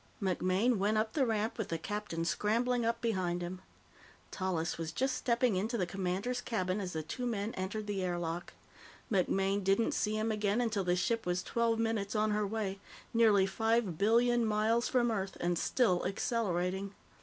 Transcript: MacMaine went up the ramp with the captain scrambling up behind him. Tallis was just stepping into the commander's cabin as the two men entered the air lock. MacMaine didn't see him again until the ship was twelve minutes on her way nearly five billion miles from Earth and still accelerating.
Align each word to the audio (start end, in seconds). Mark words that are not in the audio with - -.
MacMaine 0.19 0.79
went 0.79 0.97
up 0.97 1.13
the 1.13 1.27
ramp 1.27 1.59
with 1.59 1.67
the 1.69 1.77
captain 1.77 2.25
scrambling 2.25 2.83
up 2.83 3.01
behind 3.01 3.43
him. 3.43 3.61
Tallis 4.31 4.79
was 4.79 4.91
just 4.91 5.13
stepping 5.13 5.55
into 5.55 5.77
the 5.77 5.85
commander's 5.85 6.41
cabin 6.41 6.81
as 6.81 6.93
the 6.93 7.03
two 7.03 7.27
men 7.27 7.53
entered 7.53 7.85
the 7.85 8.03
air 8.03 8.17
lock. 8.17 8.53
MacMaine 9.11 9.63
didn't 9.63 9.91
see 9.93 10.17
him 10.17 10.31
again 10.31 10.59
until 10.59 10.83
the 10.83 10.95
ship 10.95 11.27
was 11.27 11.43
twelve 11.43 11.77
minutes 11.77 12.15
on 12.15 12.31
her 12.31 12.47
way 12.47 12.79
nearly 13.13 13.45
five 13.45 13.99
billion 13.99 14.43
miles 14.43 14.87
from 14.89 15.11
Earth 15.11 15.37
and 15.39 15.59
still 15.59 16.03
accelerating. 16.07 16.95